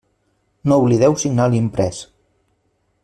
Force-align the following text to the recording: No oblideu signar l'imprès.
No 0.71 0.79
oblideu 0.85 1.17
signar 1.25 1.47
l'imprès. 1.51 2.01